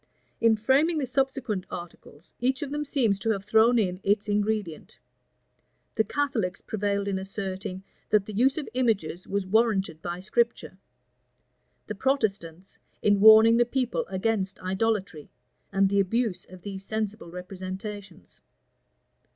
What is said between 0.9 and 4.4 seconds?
the subsequent articles, each of them seems to have thrown in its